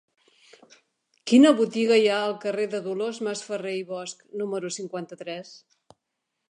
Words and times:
Quina 1.31 1.51
botiga 1.59 1.99
hi 2.03 2.07
ha 2.13 2.15
al 2.29 2.33
carrer 2.47 2.65
de 2.73 2.81
Dolors 2.89 3.21
Masferrer 3.29 3.75
i 3.83 3.85
Bosch 3.93 4.23
número 4.43 4.75
cinquanta-tres? 4.79 5.55